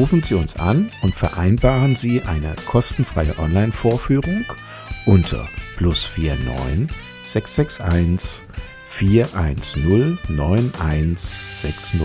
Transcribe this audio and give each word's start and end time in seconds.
Rufen 0.00 0.22
Sie 0.22 0.32
uns 0.32 0.56
an 0.56 0.88
und 1.02 1.14
vereinbaren 1.14 1.94
Sie 1.94 2.22
eine 2.22 2.56
kostenfreie 2.64 3.38
Online-Vorführung 3.38 4.46
unter 5.04 5.46
plus 5.76 6.08
49 6.16 6.88
661 7.22 8.46
410 8.86 10.18
9160. 10.26 12.00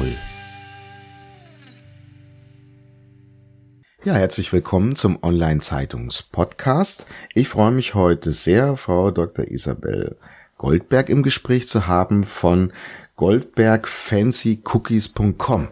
Ja, 4.04 4.16
herzlich 4.16 4.52
willkommen 4.52 4.98
zum 4.98 5.24
Online-Zeitungs-Podcast. 5.24 7.06
Ich 7.34 7.48
freue 7.48 7.72
mich 7.72 7.94
heute 7.94 8.34
sehr, 8.34 8.76
Frau 8.76 9.10
Dr. 9.10 9.48
Isabel 9.48 10.18
Goldberg 10.58 11.08
im 11.08 11.24
Gespräch 11.24 11.70
zu 11.70 11.88
haben 11.88 12.26
von 12.26 12.74
goldbergfancycookies.com. 13.16 15.70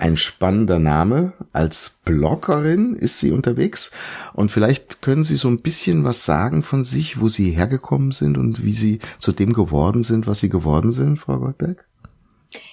Ein 0.00 0.16
spannender 0.16 0.78
Name. 0.78 1.34
Als 1.52 2.00
Bloggerin 2.06 2.94
ist 2.94 3.20
sie 3.20 3.32
unterwegs. 3.32 3.90
Und 4.32 4.50
vielleicht 4.50 5.02
können 5.02 5.24
Sie 5.24 5.36
so 5.36 5.48
ein 5.48 5.60
bisschen 5.60 6.04
was 6.04 6.24
sagen 6.24 6.62
von 6.62 6.84
sich, 6.84 7.20
wo 7.20 7.28
Sie 7.28 7.50
hergekommen 7.50 8.10
sind 8.10 8.38
und 8.38 8.64
wie 8.64 8.72
Sie 8.72 9.00
zu 9.18 9.30
dem 9.32 9.52
geworden 9.52 10.02
sind, 10.02 10.26
was 10.26 10.40
Sie 10.40 10.48
geworden 10.48 10.90
sind, 10.90 11.18
Frau 11.18 11.36
Goldberg? 11.36 11.84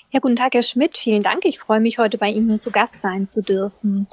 Ja, 0.09 0.21
guten 0.21 0.37
Tag, 0.37 0.53
Herr 0.53 0.63
Schmidt. 0.63 0.97
Vielen 0.97 1.21
Dank. 1.21 1.43
Ich 1.43 1.59
freue 1.59 1.81
mich, 1.81 1.97
heute 1.97 2.17
bei 2.17 2.29
Ihnen 2.29 2.61
zu 2.61 2.71
Gast 2.71 3.01
sein 3.01 3.25
zu 3.25 3.41
dürfen. 3.43 4.07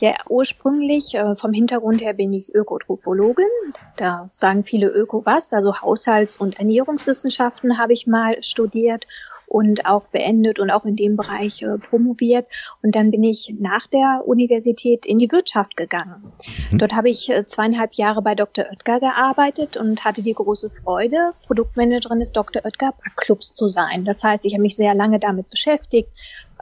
Ja, 0.00 0.16
ursprünglich 0.28 1.14
äh, 1.14 1.36
vom 1.36 1.52
Hintergrund 1.52 2.02
her 2.02 2.14
bin 2.14 2.32
ich 2.32 2.52
Ökotrophologin. 2.52 3.46
Da 3.94 4.28
sagen 4.32 4.64
viele 4.64 4.88
Öko 4.88 5.24
was. 5.24 5.52
Also 5.52 5.72
Haushalts- 5.72 6.36
und 6.36 6.58
Ernährungswissenschaften 6.58 7.78
habe 7.78 7.92
ich 7.92 8.08
mal 8.08 8.42
studiert 8.42 9.06
und 9.46 9.86
auch 9.86 10.08
beendet 10.08 10.58
und 10.58 10.70
auch 10.70 10.84
in 10.84 10.96
dem 10.96 11.16
Bereich 11.16 11.62
äh, 11.62 11.78
promoviert. 11.78 12.46
Und 12.82 12.96
dann 12.96 13.10
bin 13.10 13.22
ich 13.24 13.54
nach 13.58 13.86
der 13.86 14.22
Universität 14.26 15.06
in 15.06 15.18
die 15.18 15.30
Wirtschaft 15.30 15.76
gegangen. 15.76 16.32
Mhm. 16.70 16.78
Dort 16.78 16.94
habe 16.94 17.08
ich 17.08 17.28
äh, 17.28 17.44
zweieinhalb 17.44 17.94
Jahre 17.94 18.22
bei 18.22 18.34
Dr. 18.34 18.66
Oetker 18.70 19.00
gearbeitet 19.00 19.76
und 19.76 20.04
hatte 20.04 20.22
die 20.22 20.34
große 20.34 20.70
Freude, 20.70 21.32
Produktmanagerin 21.46 22.20
des 22.20 22.32
Dr. 22.32 22.64
Oetker 22.64 22.92
Backclubs 23.04 23.54
zu 23.54 23.68
sein. 23.68 24.04
Das 24.04 24.24
heißt, 24.24 24.44
ich 24.46 24.54
habe 24.54 24.62
mich 24.62 24.76
sehr 24.76 24.94
lange 24.94 25.18
damit 25.18 25.48
beschäftigt, 25.48 26.10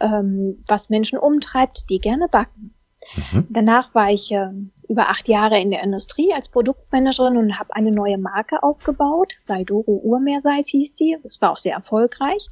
ähm, 0.00 0.62
was 0.68 0.90
Menschen 0.90 1.18
umtreibt, 1.18 1.88
die 1.90 1.98
gerne 1.98 2.28
backen. 2.28 2.74
Mhm. 3.16 3.46
Danach 3.50 3.94
war 3.94 4.10
ich 4.10 4.30
äh, 4.32 4.48
über 4.88 5.08
acht 5.08 5.28
Jahre 5.28 5.60
in 5.60 5.70
der 5.70 5.82
Industrie 5.82 6.32
als 6.32 6.48
Produktmanagerin 6.48 7.36
und 7.36 7.58
habe 7.58 7.74
eine 7.74 7.90
neue 7.90 8.18
Marke 8.18 8.62
aufgebaut. 8.62 9.34
Saldoro 9.38 10.00
Urmeersalz 10.02 10.68
hieß 10.68 10.94
die. 10.94 11.16
Das 11.22 11.40
war 11.40 11.50
auch 11.50 11.58
sehr 11.58 11.74
erfolgreich. 11.74 12.48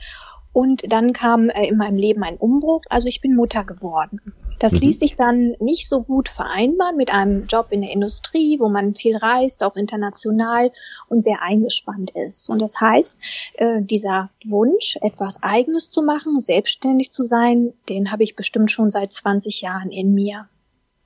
Und 0.53 0.93
dann 0.93 1.15
kam 1.15 1.49
äh, 1.49 1.67
in 1.67 1.79
meinem 1.79 1.97
Leben 1.97 2.23
ein 2.23 2.37
Umbruch. 2.37 2.83
Also 2.91 3.09
ich 3.09 3.21
bin 3.21 3.35
Mutter 3.35 3.65
geworden. 3.65 4.21
Das 4.59 4.75
mhm. 4.75 4.81
ließ 4.81 4.99
sich 4.99 5.17
dann 5.17 5.57
nicht 5.61 5.89
so 5.89 6.03
gut 6.03 6.29
vereinbaren 6.29 6.97
mit 6.97 7.13
einem 7.13 7.47
Job 7.47 7.69
in 7.71 7.81
der 7.81 7.91
Industrie, 7.91 8.61
wo 8.61 8.69
man 8.69 8.95
viel 8.95 9.17
reist, 9.17 9.63
auch 9.63 9.77
international 9.77 10.71
und 11.09 11.21
sehr 11.21 11.41
eingespannt 11.43 12.11
ist. 12.11 12.51
Und 12.51 12.61
das 12.61 12.81
heißt, 12.81 13.19
äh, 13.55 13.81
dieser 13.81 14.29
Wunsch, 14.45 14.99
etwas 15.01 15.43
Eigenes 15.43 15.89
zu 15.89 16.03
machen, 16.03 16.39
selbstständig 16.39 17.11
zu 17.13 17.25
sein, 17.25 17.73
den 17.89 18.13
habe 18.13 18.23
ich 18.23 18.37
bestimmt 18.37 18.71
schon 18.71 18.91
seit 18.91 19.13
20 19.13 19.63
Jahren 19.63 19.91
in 19.91 20.13
mir. 20.13 20.49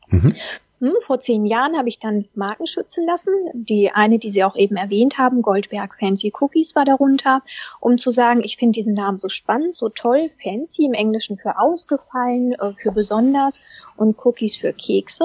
Mhm. 0.09 0.35
Hm, 0.79 0.93
vor 1.07 1.19
zehn 1.19 1.47
Jahren 1.47 1.79
habe 1.79 1.89
ich 1.89 1.99
dann 1.99 2.27
Marken 2.35 2.67
schützen 2.67 3.07
lassen. 3.07 3.33
Die 3.55 3.91
eine, 3.91 4.19
die 4.19 4.29
Sie 4.29 4.45
auch 4.45 4.57
eben 4.57 4.77
erwähnt 4.77 5.17
haben, 5.17 5.41
Goldberg 5.41 5.95
Fancy 5.99 6.33
Cookies 6.39 6.77
war 6.77 6.85
darunter, 6.85 7.43
um 7.81 7.97
zu 7.97 8.11
sagen, 8.11 8.43
ich 8.45 8.59
finde 8.59 8.73
diesen 8.73 8.93
Namen 8.93 9.19
so 9.19 9.31
spannend, 9.31 9.75
so 9.75 9.89
toll, 9.89 10.31
Fancy 10.43 10.85
im 10.85 10.93
Englischen 10.93 11.39
für 11.39 11.59
ausgefallen, 11.59 12.53
äh, 12.53 12.73
für 12.75 12.93
besonders 12.93 13.61
und 13.97 14.17
Cookies 14.23 14.59
für 14.59 14.75
Kekse. 14.75 15.25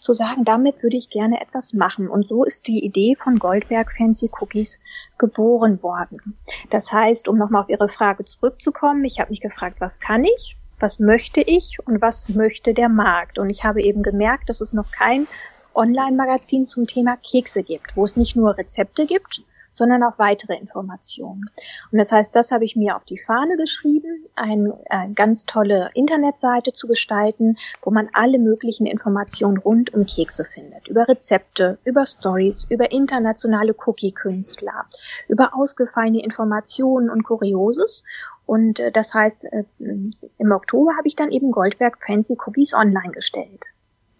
Zu 0.00 0.14
sagen, 0.14 0.44
damit 0.44 0.82
würde 0.82 0.96
ich 0.96 1.10
gerne 1.10 1.42
etwas 1.42 1.74
machen. 1.74 2.08
Und 2.08 2.26
so 2.26 2.44
ist 2.44 2.66
die 2.66 2.82
Idee 2.82 3.16
von 3.16 3.38
Goldberg 3.38 3.92
Fancy 3.92 4.30
Cookies 4.40 4.80
geboren 5.18 5.82
worden. 5.82 6.38
Das 6.70 6.90
heißt, 6.90 7.28
um 7.28 7.36
nochmal 7.36 7.62
auf 7.62 7.68
Ihre 7.68 7.90
Frage 7.90 8.24
zurückzukommen, 8.24 9.04
ich 9.04 9.20
habe 9.20 9.28
mich 9.28 9.42
gefragt, 9.42 9.76
was 9.80 10.00
kann 10.00 10.24
ich? 10.24 10.56
Was 10.78 10.98
möchte 10.98 11.40
ich 11.40 11.78
und 11.84 12.00
was 12.02 12.28
möchte 12.28 12.74
der 12.74 12.88
Markt. 12.88 13.38
Und 13.38 13.50
ich 13.50 13.64
habe 13.64 13.82
eben 13.82 14.02
gemerkt, 14.02 14.48
dass 14.48 14.60
es 14.60 14.72
noch 14.72 14.90
kein 14.90 15.26
Online-Magazin 15.74 16.66
zum 16.66 16.86
Thema 16.86 17.16
Kekse 17.16 17.62
gibt, 17.62 17.96
wo 17.96 18.04
es 18.04 18.16
nicht 18.16 18.36
nur 18.36 18.56
Rezepte 18.56 19.06
gibt, 19.06 19.42
sondern 19.76 20.02
auch 20.02 20.18
weitere 20.18 20.56
Informationen. 20.56 21.50
Und 21.92 21.98
das 21.98 22.10
heißt, 22.10 22.34
das 22.34 22.50
habe 22.50 22.64
ich 22.64 22.76
mir 22.76 22.96
auf 22.96 23.04
die 23.04 23.18
Fahne 23.18 23.58
geschrieben, 23.58 24.24
ein, 24.34 24.72
eine 24.88 25.12
ganz 25.12 25.44
tolle 25.44 25.90
Internetseite 25.92 26.72
zu 26.72 26.86
gestalten, 26.86 27.58
wo 27.82 27.90
man 27.90 28.08
alle 28.14 28.38
möglichen 28.38 28.86
Informationen 28.86 29.58
rund 29.58 29.92
um 29.92 30.06
Kekse 30.06 30.44
findet. 30.44 30.88
Über 30.88 31.06
Rezepte, 31.06 31.78
über 31.84 32.06
Stories, 32.06 32.66
über 32.70 32.90
internationale 32.90 33.74
Cookie-Künstler, 33.74 34.86
über 35.28 35.54
ausgefallene 35.54 36.24
Informationen 36.24 37.10
und 37.10 37.22
Kurioses. 37.22 38.02
Und 38.46 38.80
äh, 38.80 38.92
das 38.92 39.12
heißt, 39.12 39.44
äh, 39.44 39.64
im 39.78 40.52
Oktober 40.52 40.92
habe 40.96 41.08
ich 41.08 41.16
dann 41.16 41.30
eben 41.30 41.50
Goldberg 41.50 41.98
Fancy 42.06 42.36
Cookies 42.46 42.72
online 42.72 43.12
gestellt. 43.12 43.66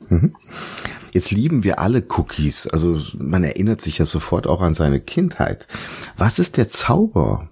Mhm. 0.00 0.36
Jetzt 1.12 1.30
lieben 1.30 1.64
wir 1.64 1.78
alle 1.78 2.04
Cookies. 2.16 2.66
Also 2.66 3.00
man 3.16 3.44
erinnert 3.44 3.80
sich 3.80 3.98
ja 3.98 4.04
sofort 4.04 4.46
auch 4.46 4.60
an 4.60 4.74
seine 4.74 5.00
Kindheit. 5.00 5.66
Was 6.16 6.38
ist 6.38 6.56
der 6.56 6.68
Zauber, 6.68 7.48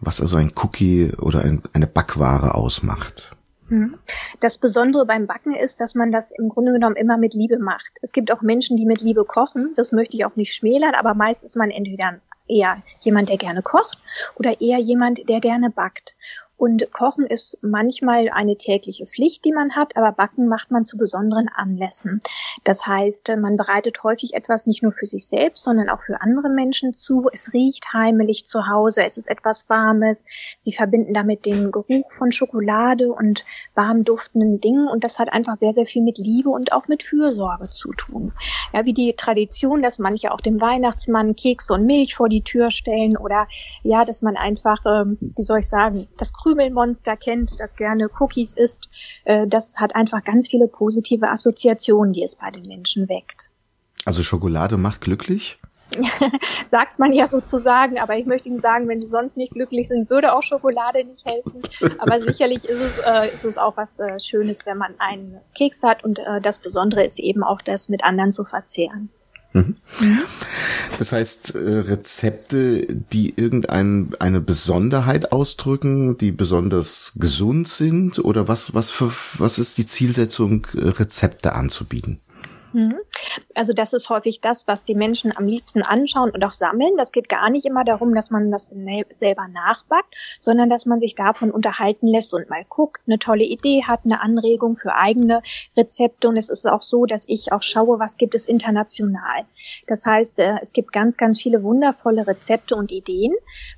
was 0.00 0.20
also 0.20 0.36
ein 0.36 0.52
Cookie 0.62 1.12
oder 1.18 1.42
ein, 1.42 1.62
eine 1.72 1.86
Backware 1.86 2.54
ausmacht? 2.54 3.34
Mhm. 3.68 3.96
Das 4.40 4.58
Besondere 4.58 5.06
beim 5.06 5.26
Backen 5.26 5.54
ist, 5.54 5.80
dass 5.80 5.94
man 5.94 6.10
das 6.10 6.32
im 6.32 6.48
Grunde 6.48 6.72
genommen 6.72 6.96
immer 6.96 7.16
mit 7.16 7.32
Liebe 7.34 7.58
macht. 7.58 7.92
Es 8.02 8.12
gibt 8.12 8.30
auch 8.30 8.42
Menschen, 8.42 8.76
die 8.76 8.84
mit 8.84 9.00
Liebe 9.00 9.22
kochen. 9.24 9.72
Das 9.76 9.92
möchte 9.92 10.16
ich 10.16 10.26
auch 10.26 10.36
nicht 10.36 10.52
schmälern, 10.52 10.94
aber 10.94 11.14
meist 11.14 11.44
ist 11.44 11.56
man 11.56 11.70
entweder 11.70 12.20
eher 12.48 12.82
jemand, 13.00 13.28
der 13.28 13.36
gerne 13.36 13.62
kocht 13.62 13.98
oder 14.36 14.60
eher 14.60 14.78
jemand, 14.78 15.28
der 15.28 15.40
gerne 15.40 15.70
backt. 15.70 16.16
Und 16.56 16.92
Kochen 16.92 17.26
ist 17.26 17.58
manchmal 17.62 18.28
eine 18.30 18.56
tägliche 18.56 19.06
Pflicht, 19.06 19.44
die 19.44 19.52
man 19.52 19.74
hat, 19.74 19.96
aber 19.96 20.12
Backen 20.12 20.46
macht 20.46 20.70
man 20.70 20.84
zu 20.84 20.96
besonderen 20.96 21.48
Anlässen. 21.48 22.22
Das 22.62 22.86
heißt, 22.86 23.34
man 23.38 23.56
bereitet 23.56 24.02
häufig 24.04 24.34
etwas 24.34 24.66
nicht 24.66 24.82
nur 24.82 24.92
für 24.92 25.06
sich 25.06 25.26
selbst, 25.26 25.64
sondern 25.64 25.88
auch 25.88 26.02
für 26.02 26.20
andere 26.20 26.48
Menschen 26.48 26.96
zu. 26.96 27.28
Es 27.32 27.52
riecht 27.52 27.92
heimelig 27.92 28.46
zu 28.46 28.68
Hause, 28.68 29.04
es 29.04 29.18
ist 29.18 29.28
etwas 29.28 29.68
Warmes. 29.68 30.24
Sie 30.58 30.72
verbinden 30.72 31.12
damit 31.12 31.44
den 31.44 31.72
Geruch 31.72 32.12
von 32.12 32.30
Schokolade 32.30 33.12
und 33.12 33.44
warm 33.74 34.04
duftenden 34.04 34.60
Dingen 34.60 34.86
und 34.86 35.02
das 35.02 35.18
hat 35.18 35.32
einfach 35.32 35.56
sehr, 35.56 35.72
sehr 35.72 35.86
viel 35.86 36.02
mit 36.02 36.18
Liebe 36.18 36.50
und 36.50 36.72
auch 36.72 36.86
mit 36.88 37.02
Fürsorge 37.02 37.68
zu 37.70 37.92
tun. 37.92 38.32
Ja, 38.72 38.84
wie 38.84 38.92
die 38.92 39.14
Tradition, 39.16 39.82
dass 39.82 39.98
manche 39.98 40.32
auch 40.32 40.40
dem 40.40 40.60
Weihnachtsmann 40.60 41.34
Kekse 41.34 41.74
und 41.74 41.86
Milch 41.86 42.14
vor 42.14 42.28
die 42.28 42.42
Tür 42.42 42.70
stellen 42.70 43.16
oder 43.16 43.48
ja, 43.82 44.04
dass 44.04 44.22
man 44.22 44.36
einfach, 44.36 44.84
ähm, 44.86 45.18
wie 45.20 45.42
soll 45.42 45.60
ich 45.60 45.68
sagen, 45.68 46.06
das 46.16 46.32
Krümelmonster 46.44 47.16
kennt, 47.16 47.58
das 47.58 47.74
gerne 47.74 48.08
Cookies 48.20 48.52
isst, 48.52 48.90
äh, 49.24 49.46
das 49.46 49.76
hat 49.76 49.96
einfach 49.96 50.22
ganz 50.24 50.48
viele 50.48 50.68
positive 50.68 51.30
Assoziationen, 51.30 52.12
die 52.12 52.22
es 52.22 52.36
bei 52.36 52.50
den 52.50 52.66
Menschen 52.66 53.08
weckt. 53.08 53.50
Also 54.04 54.22
Schokolade 54.22 54.76
macht 54.76 55.00
glücklich? 55.00 55.58
Sagt 56.68 56.98
man 56.98 57.14
ja 57.14 57.26
sozusagen, 57.26 57.98
aber 57.98 58.18
ich 58.18 58.26
möchte 58.26 58.50
Ihnen 58.50 58.60
sagen, 58.60 58.88
wenn 58.88 59.00
Sie 59.00 59.06
sonst 59.06 59.38
nicht 59.38 59.54
glücklich 59.54 59.88
sind, 59.88 60.10
würde 60.10 60.34
auch 60.34 60.42
Schokolade 60.42 61.04
nicht 61.04 61.24
helfen. 61.24 61.62
Aber 61.98 62.20
sicherlich 62.20 62.64
ist 62.64 62.80
es, 62.80 62.98
äh, 62.98 63.32
ist 63.32 63.44
es 63.44 63.56
auch 63.56 63.78
was 63.78 63.98
äh, 64.00 64.20
Schönes, 64.20 64.66
wenn 64.66 64.76
man 64.76 64.94
einen 64.98 65.40
Keks 65.56 65.82
hat 65.82 66.04
und 66.04 66.18
äh, 66.18 66.42
das 66.42 66.58
Besondere 66.58 67.04
ist 67.04 67.18
eben 67.18 67.42
auch 67.42 67.62
das 67.62 67.88
mit 67.88 68.04
anderen 68.04 68.32
zu 68.32 68.44
verzehren. 68.44 69.08
Mhm. 69.54 69.76
Das 70.98 71.12
heißt, 71.12 71.54
äh, 71.54 71.58
Rezepte, 71.58 72.86
die 73.12 73.34
irgendeine 73.36 74.08
eine 74.18 74.40
Besonderheit 74.40 75.32
ausdrücken, 75.32 76.18
die 76.18 76.32
besonders 76.32 77.16
gesund 77.20 77.68
sind, 77.68 78.18
oder 78.18 78.48
was, 78.48 78.74
was 78.74 78.90
für, 78.90 79.12
was 79.38 79.58
ist 79.58 79.78
die 79.78 79.86
Zielsetzung, 79.86 80.66
äh, 80.74 80.88
Rezepte 80.88 81.54
anzubieten? 81.54 82.20
Also 83.54 83.72
das 83.72 83.92
ist 83.92 84.10
häufig 84.10 84.40
das, 84.40 84.66
was 84.66 84.84
die 84.84 84.94
Menschen 84.94 85.36
am 85.36 85.46
liebsten 85.46 85.82
anschauen 85.82 86.30
und 86.30 86.44
auch 86.44 86.52
sammeln. 86.52 86.96
Das 86.96 87.12
geht 87.12 87.28
gar 87.28 87.50
nicht 87.50 87.66
immer 87.66 87.84
darum, 87.84 88.14
dass 88.14 88.30
man 88.30 88.50
das 88.50 88.70
selber 89.10 89.48
nachbackt, 89.48 90.14
sondern 90.40 90.68
dass 90.68 90.86
man 90.86 91.00
sich 91.00 91.14
davon 91.14 91.50
unterhalten 91.50 92.06
lässt 92.06 92.32
und 92.32 92.48
mal 92.50 92.64
guckt, 92.68 93.00
eine 93.06 93.18
tolle 93.18 93.44
Idee 93.44 93.82
hat, 93.84 94.00
eine 94.04 94.20
Anregung 94.20 94.76
für 94.76 94.94
eigene 94.94 95.42
Rezepte. 95.76 96.28
Und 96.28 96.36
es 96.36 96.48
ist 96.48 96.66
auch 96.66 96.82
so, 96.82 97.06
dass 97.06 97.24
ich 97.28 97.52
auch 97.52 97.62
schaue, 97.62 97.98
was 97.98 98.16
gibt 98.16 98.34
es 98.34 98.46
international. 98.46 99.44
Das 99.86 100.06
heißt, 100.06 100.38
äh, 100.38 100.56
es 100.60 100.72
gibt 100.72 100.92
ganz, 100.92 101.16
ganz 101.16 101.40
viele 101.40 101.62
wundervolle 101.62 102.26
Rezepte 102.26 102.76
und 102.76 102.92
Ideen, 102.92 103.32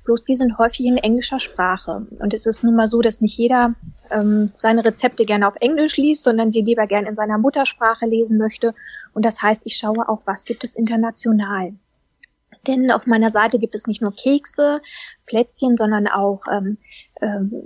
bloß 0.05 0.23
die 0.23 0.35
sind 0.35 0.57
häufig 0.57 0.85
in 0.85 0.97
englischer 0.97 1.39
Sprache. 1.39 2.07
Und 2.19 2.33
es 2.33 2.45
ist 2.45 2.63
nun 2.63 2.75
mal 2.75 2.87
so, 2.87 3.01
dass 3.01 3.21
nicht 3.21 3.37
jeder 3.37 3.75
ähm, 4.11 4.51
seine 4.57 4.83
Rezepte 4.85 5.25
gerne 5.25 5.47
auf 5.47 5.55
Englisch 5.59 5.97
liest, 5.97 6.23
sondern 6.23 6.51
sie 6.51 6.61
lieber 6.61 6.87
gern 6.87 7.05
in 7.05 7.13
seiner 7.13 7.37
Muttersprache 7.37 8.05
lesen 8.05 8.37
möchte. 8.37 8.73
Und 9.13 9.25
das 9.25 9.41
heißt, 9.41 9.63
ich 9.65 9.77
schaue 9.77 10.07
auch, 10.07 10.21
was 10.25 10.45
gibt 10.45 10.63
es 10.63 10.75
international. 10.75 11.73
Denn 12.65 12.91
auf 12.91 13.05
meiner 13.05 13.29
Seite 13.29 13.59
gibt 13.59 13.75
es 13.75 13.87
nicht 13.87 14.01
nur 14.01 14.13
Kekse, 14.13 14.81
Plätzchen, 15.25 15.75
sondern 15.75 16.07
auch 16.07 16.43
ähm, 16.51 16.77
ähm, 17.21 17.63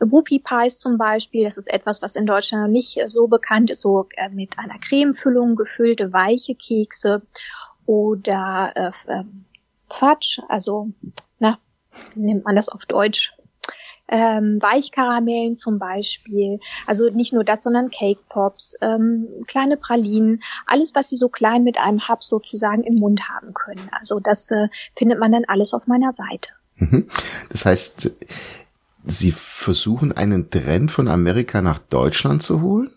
Whoopie 0.00 0.40
Pies 0.40 0.78
zum 0.78 0.98
Beispiel. 0.98 1.44
Das 1.44 1.58
ist 1.58 1.72
etwas, 1.72 2.02
was 2.02 2.16
in 2.16 2.26
Deutschland 2.26 2.64
noch 2.64 2.70
nicht 2.70 2.98
so 3.08 3.26
bekannt 3.26 3.70
ist, 3.70 3.80
so 3.80 4.08
äh, 4.16 4.28
mit 4.28 4.58
einer 4.58 4.78
Cremefüllung 4.78 5.56
gefüllte 5.56 6.12
weiche 6.12 6.54
Kekse 6.54 7.22
oder 7.86 8.72
äh, 8.74 9.12
äh, 9.12 9.24
Fudge, 9.88 10.42
also 10.48 10.88
na, 11.38 11.58
nennt 12.14 12.44
man 12.44 12.56
das 12.56 12.68
auf 12.68 12.86
Deutsch? 12.86 13.33
Ähm, 14.14 14.62
Weichkaramellen 14.62 15.56
zum 15.56 15.80
Beispiel. 15.80 16.60
Also 16.86 17.10
nicht 17.10 17.32
nur 17.32 17.42
das, 17.42 17.64
sondern 17.64 17.90
Cake 17.90 18.20
Pops, 18.28 18.76
ähm, 18.80 19.26
kleine 19.48 19.76
Pralinen, 19.76 20.40
alles, 20.68 20.94
was 20.94 21.08
Sie 21.08 21.16
so 21.16 21.28
klein 21.28 21.64
mit 21.64 21.78
einem 21.78 22.06
Hub 22.08 22.22
sozusagen 22.22 22.84
im 22.84 23.00
Mund 23.00 23.28
haben 23.28 23.52
können. 23.54 23.88
Also 23.90 24.20
das 24.20 24.52
äh, 24.52 24.68
findet 24.96 25.18
man 25.18 25.32
dann 25.32 25.44
alles 25.48 25.74
auf 25.74 25.88
meiner 25.88 26.12
Seite. 26.12 26.50
Mhm. 26.76 27.08
Das 27.48 27.66
heißt, 27.66 28.12
Sie 29.02 29.32
versuchen 29.32 30.12
einen 30.12 30.48
Trend 30.48 30.92
von 30.92 31.08
Amerika 31.08 31.60
nach 31.60 31.80
Deutschland 31.80 32.40
zu 32.44 32.62
holen? 32.62 32.92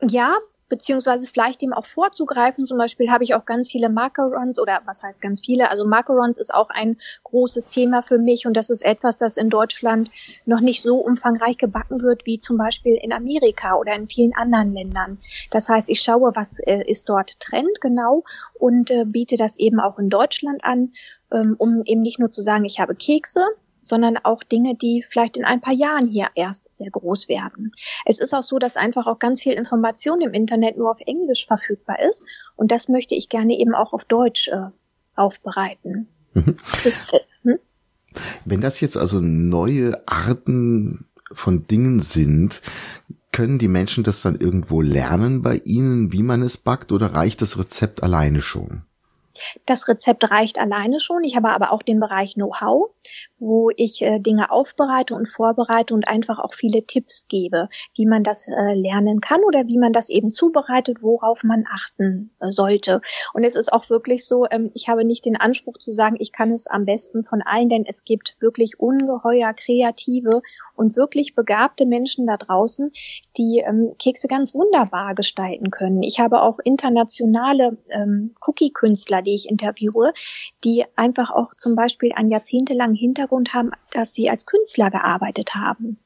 Ja, 0.00 0.36
beziehungsweise 0.68 1.26
vielleicht 1.26 1.62
dem 1.62 1.72
auch 1.72 1.84
vorzugreifen. 1.84 2.64
Zum 2.64 2.78
Beispiel 2.78 3.10
habe 3.10 3.24
ich 3.24 3.34
auch 3.34 3.44
ganz 3.44 3.70
viele 3.70 3.88
Macarons 3.88 4.58
oder 4.58 4.80
was 4.86 5.02
heißt 5.02 5.20
ganz 5.20 5.40
viele? 5.44 5.70
Also 5.70 5.84
Macarons 5.84 6.38
ist 6.38 6.52
auch 6.52 6.70
ein 6.70 6.96
großes 7.24 7.68
Thema 7.68 8.02
für 8.02 8.18
mich 8.18 8.46
und 8.46 8.56
das 8.56 8.70
ist 8.70 8.84
etwas, 8.84 9.16
das 9.16 9.36
in 9.36 9.50
Deutschland 9.50 10.10
noch 10.46 10.60
nicht 10.60 10.82
so 10.82 10.96
umfangreich 10.96 11.58
gebacken 11.58 12.00
wird 12.00 12.26
wie 12.26 12.38
zum 12.38 12.56
Beispiel 12.56 12.98
in 13.00 13.12
Amerika 13.12 13.76
oder 13.76 13.94
in 13.94 14.06
vielen 14.06 14.34
anderen 14.34 14.74
Ländern. 14.74 15.18
Das 15.50 15.68
heißt, 15.68 15.90
ich 15.90 16.00
schaue, 16.00 16.32
was 16.34 16.58
äh, 16.60 16.82
ist 16.86 17.08
dort 17.08 17.40
Trend 17.40 17.80
genau 17.80 18.24
und 18.58 18.90
äh, 18.90 19.04
biete 19.04 19.36
das 19.36 19.58
eben 19.58 19.80
auch 19.80 19.98
in 19.98 20.10
Deutschland 20.10 20.64
an, 20.64 20.92
ähm, 21.32 21.56
um 21.58 21.82
eben 21.84 22.00
nicht 22.00 22.18
nur 22.18 22.30
zu 22.30 22.42
sagen, 22.42 22.64
ich 22.64 22.80
habe 22.80 22.94
Kekse, 22.94 23.44
sondern 23.84 24.16
auch 24.16 24.42
Dinge, 24.42 24.74
die 24.74 25.04
vielleicht 25.08 25.36
in 25.36 25.44
ein 25.44 25.60
paar 25.60 25.74
Jahren 25.74 26.08
hier 26.08 26.28
erst 26.34 26.74
sehr 26.74 26.90
groß 26.90 27.28
werden. 27.28 27.72
Es 28.04 28.18
ist 28.18 28.34
auch 28.34 28.42
so, 28.42 28.58
dass 28.58 28.76
einfach 28.76 29.06
auch 29.06 29.18
ganz 29.18 29.42
viel 29.42 29.52
Information 29.52 30.20
im 30.20 30.32
Internet 30.32 30.76
nur 30.76 30.90
auf 30.90 31.00
Englisch 31.06 31.46
verfügbar 31.46 32.00
ist 32.00 32.26
und 32.56 32.72
das 32.72 32.88
möchte 32.88 33.14
ich 33.14 33.28
gerne 33.28 33.58
eben 33.58 33.74
auch 33.74 33.92
auf 33.92 34.04
Deutsch 34.04 34.48
äh, 34.48 34.70
aufbereiten. 35.16 36.08
Mhm. 36.32 36.56
Das, 36.82 37.12
äh, 37.12 37.20
hm? 37.42 37.58
Wenn 38.44 38.60
das 38.60 38.80
jetzt 38.80 38.96
also 38.96 39.20
neue 39.20 40.02
Arten 40.06 41.06
von 41.32 41.66
Dingen 41.66 42.00
sind, 42.00 42.62
können 43.32 43.58
die 43.58 43.68
Menschen 43.68 44.04
das 44.04 44.22
dann 44.22 44.38
irgendwo 44.38 44.80
lernen 44.80 45.42
bei 45.42 45.56
Ihnen, 45.64 46.12
wie 46.12 46.22
man 46.22 46.42
es 46.42 46.56
backt, 46.56 46.92
oder 46.92 47.14
reicht 47.14 47.42
das 47.42 47.58
Rezept 47.58 48.02
alleine 48.02 48.40
schon? 48.42 48.82
Das 49.66 49.88
Rezept 49.88 50.30
reicht 50.30 50.58
alleine 50.58 51.00
schon. 51.00 51.24
Ich 51.24 51.36
habe 51.36 51.50
aber 51.50 51.72
auch 51.72 51.82
den 51.82 52.00
Bereich 52.00 52.34
Know-how, 52.34 52.90
wo 53.38 53.70
ich 53.76 54.02
äh, 54.02 54.18
Dinge 54.18 54.50
aufbereite 54.50 55.14
und 55.14 55.26
vorbereite 55.26 55.94
und 55.94 56.08
einfach 56.08 56.38
auch 56.38 56.54
viele 56.54 56.84
Tipps 56.86 57.26
gebe, 57.28 57.68
wie 57.94 58.06
man 58.06 58.22
das 58.22 58.48
äh, 58.48 58.74
lernen 58.74 59.20
kann 59.20 59.42
oder 59.44 59.66
wie 59.66 59.78
man 59.78 59.92
das 59.92 60.08
eben 60.08 60.30
zubereitet, 60.30 61.02
worauf 61.02 61.42
man 61.44 61.64
achten 61.72 62.30
äh, 62.40 62.50
sollte. 62.50 63.00
Und 63.32 63.44
es 63.44 63.54
ist 63.54 63.72
auch 63.72 63.90
wirklich 63.90 64.26
so, 64.26 64.46
ähm, 64.50 64.70
ich 64.74 64.88
habe 64.88 65.04
nicht 65.04 65.24
den 65.24 65.36
Anspruch 65.36 65.78
zu 65.78 65.92
sagen, 65.92 66.16
ich 66.18 66.32
kann 66.32 66.52
es 66.52 66.66
am 66.66 66.84
besten 66.84 67.24
von 67.24 67.42
allen, 67.42 67.68
denn 67.68 67.84
es 67.86 68.04
gibt 68.04 68.36
wirklich 68.40 68.80
ungeheuer 68.80 69.52
kreative 69.54 70.42
und 70.76 70.96
wirklich 70.96 71.34
begabte 71.34 71.86
Menschen 71.86 72.26
da 72.26 72.36
draußen, 72.36 72.90
die 73.36 73.62
ähm, 73.66 73.94
Kekse 73.98 74.28
ganz 74.28 74.54
wunderbar 74.54 75.14
gestalten 75.14 75.70
können. 75.70 76.02
Ich 76.02 76.20
habe 76.20 76.42
auch 76.42 76.58
internationale 76.64 77.76
ähm, 77.90 78.34
Cookie-Künstler, 78.40 79.22
die 79.22 79.33
ich 79.34 79.48
interviewe, 79.48 80.12
die 80.64 80.84
einfach 80.96 81.30
auch 81.30 81.54
zum 81.54 81.74
Beispiel 81.74 82.12
einen 82.12 82.30
jahrzehntelangen 82.30 82.96
Hintergrund 82.96 83.54
haben, 83.54 83.70
dass 83.92 84.14
sie 84.14 84.30
als 84.30 84.46
Künstler 84.46 84.90
gearbeitet 84.90 85.54
haben. 85.54 85.98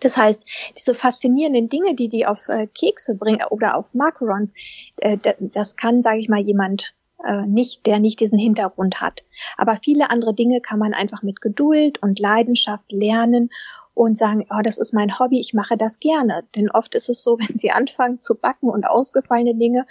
Das 0.00 0.16
heißt, 0.16 0.44
diese 0.76 0.94
faszinierenden 0.94 1.68
Dinge, 1.68 1.94
die 1.94 2.08
die 2.08 2.26
auf 2.26 2.48
äh, 2.48 2.66
Kekse 2.68 3.16
bringen 3.16 3.44
oder 3.50 3.76
auf 3.76 3.94
Macarons, 3.94 4.54
äh, 4.98 5.18
das 5.40 5.76
kann, 5.76 6.02
sage 6.02 6.18
ich 6.18 6.28
mal, 6.28 6.40
jemand 6.40 6.94
äh, 7.24 7.42
nicht, 7.46 7.86
der 7.86 7.98
nicht 7.98 8.20
diesen 8.20 8.38
Hintergrund 8.38 9.00
hat. 9.00 9.24
Aber 9.56 9.76
viele 9.82 10.10
andere 10.10 10.34
Dinge 10.34 10.60
kann 10.60 10.78
man 10.78 10.94
einfach 10.94 11.22
mit 11.22 11.40
Geduld 11.40 12.02
und 12.02 12.18
Leidenschaft 12.18 12.92
lernen 12.92 13.50
und 13.94 14.16
sagen, 14.16 14.46
oh, 14.50 14.60
das 14.62 14.78
ist 14.78 14.94
mein 14.94 15.18
Hobby, 15.18 15.40
ich 15.40 15.52
mache 15.52 15.76
das 15.76 16.00
gerne. 16.00 16.44
Denn 16.56 16.70
oft 16.70 16.94
ist 16.94 17.08
es 17.08 17.22
so, 17.22 17.38
wenn 17.40 17.56
sie 17.56 17.70
anfangen 17.70 18.20
zu 18.20 18.34
backen 18.34 18.70
und 18.70 18.84
ausgefallene 18.84 19.54
Dinge, 19.54 19.86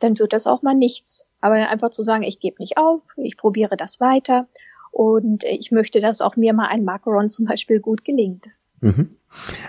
dann 0.00 0.18
wird 0.18 0.32
das 0.32 0.46
auch 0.46 0.62
mal 0.62 0.74
nichts. 0.74 1.26
Aber 1.42 1.56
einfach 1.56 1.90
zu 1.90 2.02
sagen, 2.02 2.22
ich 2.22 2.40
gebe 2.40 2.56
nicht 2.60 2.78
auf, 2.78 3.02
ich 3.16 3.36
probiere 3.36 3.76
das 3.76 4.00
weiter 4.00 4.46
und 4.92 5.44
ich 5.44 5.72
möchte, 5.72 6.00
dass 6.00 6.22
auch 6.22 6.36
mir 6.36 6.54
mal 6.54 6.68
ein 6.68 6.84
Macaron 6.84 7.28
zum 7.28 7.44
Beispiel 7.44 7.80
gut 7.80 8.04
gelingt. 8.04 8.46
Mhm. 8.80 9.16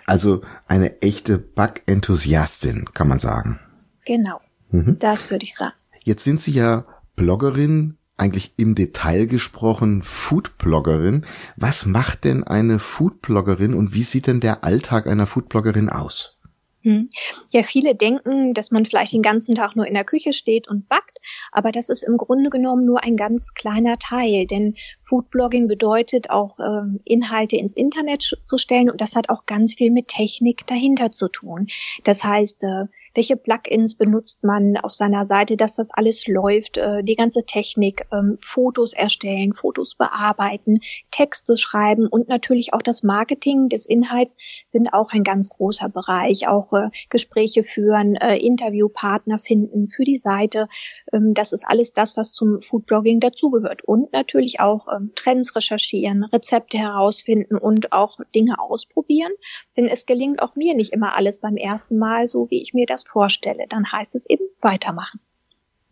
Also 0.05 0.41
eine 0.67 1.01
echte 1.01 1.37
Backenthusiastin, 1.37 2.85
kann 2.93 3.07
man 3.07 3.19
sagen. 3.19 3.59
Genau, 4.05 4.39
mhm. 4.69 4.97
das 4.99 5.31
würde 5.31 5.43
ich 5.43 5.55
sagen. 5.55 5.73
Jetzt 6.03 6.23
sind 6.23 6.39
Sie 6.41 6.51
ja 6.51 6.85
Bloggerin, 7.15 7.97
eigentlich 8.17 8.53
im 8.57 8.75
Detail 8.75 9.25
gesprochen 9.25 10.03
Foodbloggerin. 10.03 11.25
Was 11.55 11.85
macht 11.85 12.23
denn 12.23 12.43
eine 12.43 12.79
Foodbloggerin 12.79 13.73
und 13.73 13.93
wie 13.93 14.03
sieht 14.03 14.27
denn 14.27 14.39
der 14.39 14.63
Alltag 14.63 15.07
einer 15.07 15.25
Foodbloggerin 15.25 15.89
aus? 15.89 16.37
Hm. 16.83 17.09
Ja, 17.53 17.63
viele 17.63 17.95
denken, 17.95 18.53
dass 18.53 18.69
man 18.69 18.85
vielleicht 18.85 19.13
den 19.13 19.21
ganzen 19.21 19.55
Tag 19.55 19.77
nur 19.77 19.87
in 19.87 19.93
der 19.93 20.03
Küche 20.03 20.33
steht 20.33 20.67
und 20.67 20.89
backt, 20.89 21.19
aber 21.53 21.71
das 21.71 21.87
ist 21.87 22.03
im 22.03 22.17
Grunde 22.17 22.49
genommen 22.49 22.85
nur 22.85 23.01
ein 23.05 23.15
ganz 23.15 23.53
kleiner 23.53 23.97
Teil, 23.97 24.45
denn 24.45 24.75
Foodblogging 25.01 25.69
bedeutet 25.69 26.29
auch 26.29 26.59
ähm, 26.59 26.99
Inhalte 27.05 27.55
ins 27.55 27.73
Internet 27.73 28.37
zu 28.43 28.57
stellen 28.57 28.89
und 28.89 28.99
das 28.99 29.15
hat 29.15 29.29
auch 29.29 29.45
ganz 29.45 29.75
viel 29.75 29.91
mit 29.91 30.09
Technik 30.09 30.67
dahinter 30.67 31.13
zu 31.13 31.29
tun. 31.29 31.67
Das 32.03 32.25
heißt, 32.25 32.65
äh, 32.65 32.85
welche 33.15 33.37
Plugins 33.37 33.95
benutzt 33.95 34.43
man 34.43 34.75
auf 34.75 34.91
seiner 34.91 35.23
Seite, 35.23 35.55
dass 35.55 35.77
das 35.77 35.91
alles 35.91 36.27
läuft, 36.27 36.77
äh, 36.77 37.01
die 37.01 37.15
ganze 37.15 37.45
Technik, 37.45 38.05
ähm, 38.11 38.37
Fotos 38.41 38.91
erstellen, 38.91 39.53
Fotos 39.53 39.95
bearbeiten, 39.95 40.81
Texte 41.11 41.55
schreiben 41.55 42.07
und 42.07 42.27
natürlich 42.27 42.73
auch 42.73 42.81
das 42.81 43.03
Marketing 43.03 43.69
des 43.69 43.85
Inhalts 43.85 44.35
sind 44.67 44.93
auch 44.93 45.13
ein 45.13 45.23
ganz 45.23 45.47
großer 45.47 45.87
Bereich, 45.87 46.49
auch 46.49 46.72
Woche 46.73 46.91
Gespräche 47.09 47.63
führen, 47.63 48.15
äh, 48.15 48.37
Interviewpartner 48.37 49.39
finden 49.39 49.87
für 49.87 50.03
die 50.03 50.15
Seite. 50.15 50.67
Ähm, 51.11 51.33
das 51.33 51.53
ist 51.53 51.65
alles 51.65 51.93
das, 51.93 52.17
was 52.17 52.33
zum 52.33 52.61
Foodblogging 52.61 53.19
dazugehört. 53.19 53.83
Und 53.83 54.11
natürlich 54.13 54.59
auch 54.59 54.87
ähm, 54.93 55.11
Trends 55.15 55.55
recherchieren, 55.55 56.23
Rezepte 56.23 56.77
herausfinden 56.77 57.57
und 57.57 57.93
auch 57.93 58.19
Dinge 58.35 58.59
ausprobieren. 58.59 59.31
Denn 59.77 59.87
es 59.87 60.05
gelingt 60.05 60.41
auch 60.41 60.55
mir 60.55 60.75
nicht 60.75 60.93
immer 60.93 61.15
alles 61.15 61.39
beim 61.39 61.57
ersten 61.57 61.97
Mal 61.97 62.27
so, 62.27 62.49
wie 62.49 62.61
ich 62.61 62.73
mir 62.73 62.85
das 62.85 63.03
vorstelle. 63.03 63.65
Dann 63.69 63.91
heißt 63.91 64.15
es 64.15 64.29
eben 64.29 64.45
weitermachen. 64.61 65.19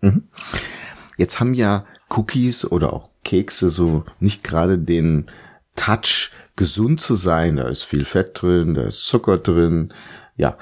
Mhm. 0.02 0.28
Jetzt 1.18 1.40
haben 1.40 1.54
ja 1.54 1.86
Cookies 2.10 2.70
oder 2.70 2.94
auch 2.94 3.10
Kekse 3.24 3.70
so 3.70 4.04
nicht 4.20 4.44
gerade 4.44 4.80
den 4.80 5.30
Touch, 5.76 6.32
gesund 6.56 7.00
zu 7.00 7.16
sein. 7.16 7.58
Da 7.58 7.68
ist 7.70 7.84
viel 7.84 8.06
Fett 8.06 8.42
drin, 8.42 8.74
da 8.74 8.84
ist 8.84 9.06
Zucker 9.06 9.38
drin, 9.38 9.94
ja, 10.42 10.58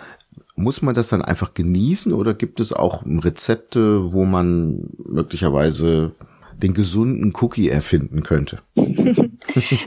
muss 0.56 0.82
man 0.82 0.94
das 0.94 1.08
dann 1.08 1.22
einfach 1.22 1.54
genießen 1.54 2.12
oder 2.12 2.34
gibt 2.34 2.60
es 2.60 2.74
auch 2.74 3.04
Rezepte, 3.06 4.12
wo 4.12 4.26
man 4.26 4.90
möglicherweise 4.98 6.12
den 6.58 6.74
gesunden 6.74 7.32
Cookie 7.40 7.70
erfinden 7.70 8.22
könnte? 8.22 8.60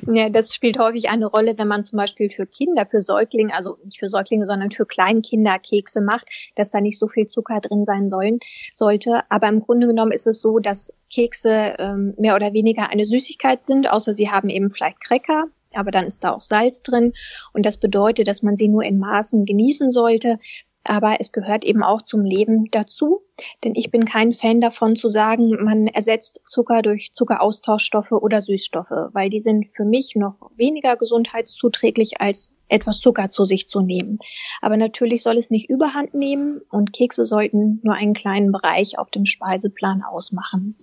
ja, 0.06 0.30
das 0.30 0.54
spielt 0.54 0.78
häufig 0.78 1.10
eine 1.10 1.26
Rolle, 1.26 1.58
wenn 1.58 1.68
man 1.68 1.82
zum 1.82 1.98
Beispiel 1.98 2.30
für 2.30 2.46
Kinder, 2.46 2.86
für 2.86 3.02
Säuglinge, 3.02 3.54
also 3.54 3.76
nicht 3.84 3.98
für 3.98 4.08
Säuglinge, 4.08 4.46
sondern 4.46 4.70
für 4.70 4.86
Kleinkinder 4.86 5.58
Kekse 5.58 6.00
macht, 6.00 6.26
dass 6.56 6.70
da 6.70 6.80
nicht 6.80 6.98
so 6.98 7.06
viel 7.06 7.26
Zucker 7.26 7.60
drin 7.60 7.84
sein 7.84 8.08
sollen, 8.08 8.40
sollte. 8.74 9.20
Aber 9.28 9.48
im 9.48 9.60
Grunde 9.60 9.86
genommen 9.86 10.12
ist 10.12 10.26
es 10.26 10.40
so, 10.40 10.58
dass 10.58 10.94
Kekse 11.12 11.74
ähm, 11.78 12.14
mehr 12.16 12.34
oder 12.34 12.54
weniger 12.54 12.88
eine 12.88 13.04
Süßigkeit 13.04 13.62
sind, 13.62 13.90
außer 13.90 14.14
sie 14.14 14.30
haben 14.30 14.48
eben 14.48 14.70
vielleicht 14.70 15.00
Cracker 15.00 15.48
aber 15.76 15.90
dann 15.90 16.06
ist 16.06 16.24
da 16.24 16.32
auch 16.32 16.42
Salz 16.42 16.82
drin 16.82 17.12
und 17.52 17.66
das 17.66 17.76
bedeutet, 17.76 18.28
dass 18.28 18.42
man 18.42 18.56
sie 18.56 18.68
nur 18.68 18.84
in 18.84 18.98
Maßen 18.98 19.44
genießen 19.44 19.90
sollte, 19.90 20.38
aber 20.84 21.18
es 21.20 21.30
gehört 21.30 21.64
eben 21.64 21.82
auch 21.84 22.02
zum 22.02 22.24
Leben 22.24 22.70
dazu, 22.70 23.22
denn 23.62 23.74
ich 23.76 23.90
bin 23.90 24.04
kein 24.04 24.32
Fan 24.32 24.60
davon 24.60 24.96
zu 24.96 25.10
sagen, 25.10 25.62
man 25.62 25.86
ersetzt 25.86 26.42
Zucker 26.44 26.82
durch 26.82 27.12
Zuckeraustauschstoffe 27.12 28.12
oder 28.12 28.42
Süßstoffe, 28.42 28.90
weil 29.12 29.30
die 29.30 29.38
sind 29.38 29.68
für 29.68 29.84
mich 29.84 30.16
noch 30.16 30.50
weniger 30.56 30.96
gesundheitszuträglich 30.96 32.20
als 32.20 32.52
etwas 32.68 32.98
Zucker 32.98 33.30
zu 33.30 33.44
sich 33.44 33.68
zu 33.68 33.80
nehmen. 33.80 34.18
Aber 34.60 34.76
natürlich 34.76 35.22
soll 35.22 35.36
es 35.36 35.50
nicht 35.50 35.70
überhand 35.70 36.14
nehmen 36.14 36.62
und 36.70 36.92
Kekse 36.92 37.26
sollten 37.26 37.80
nur 37.84 37.94
einen 37.94 38.14
kleinen 38.14 38.50
Bereich 38.50 38.98
auf 38.98 39.10
dem 39.10 39.24
Speiseplan 39.24 40.02
ausmachen. 40.02 40.76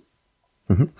Mhm. 0.68 0.90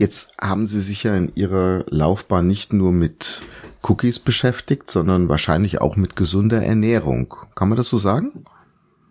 Jetzt 0.00 0.34
haben 0.40 0.64
Sie 0.64 0.80
sich 0.80 1.02
ja 1.02 1.14
in 1.14 1.30
Ihrer 1.34 1.84
Laufbahn 1.90 2.46
nicht 2.46 2.72
nur 2.72 2.90
mit 2.90 3.42
Cookies 3.82 4.18
beschäftigt, 4.18 4.88
sondern 4.88 5.28
wahrscheinlich 5.28 5.82
auch 5.82 5.94
mit 5.96 6.16
gesunder 6.16 6.62
Ernährung. 6.62 7.34
Kann 7.54 7.68
man 7.68 7.76
das 7.76 7.88
so 7.88 7.98
sagen? 7.98 8.46